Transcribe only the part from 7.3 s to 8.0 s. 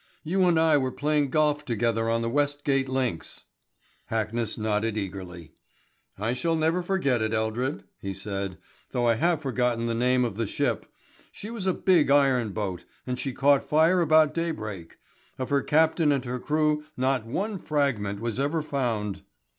Eldred,"